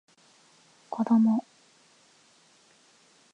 [0.89, 1.45] 子供